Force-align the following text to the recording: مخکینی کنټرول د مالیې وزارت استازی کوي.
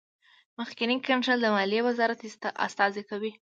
مخکینی 0.59 0.97
کنټرول 1.07 1.39
د 1.41 1.47
مالیې 1.55 1.81
وزارت 1.87 2.19
استازی 2.67 3.03
کوي. 3.09 3.31